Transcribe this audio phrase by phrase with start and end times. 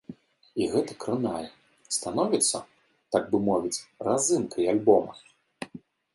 [0.63, 1.43] І гэта кранае,
[1.97, 2.57] становіцца,
[3.17, 5.13] так бы мовіць, разынкай альбома.